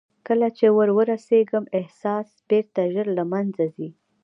کله 0.27 0.47
چې 0.57 0.65
ور 0.75 0.89
رسېږم 1.11 1.63
احساس 1.79 2.27
بېرته 2.49 2.81
ژر 2.93 3.07
له 3.17 3.23
منځه 3.31 3.63
ځي. 3.75 3.89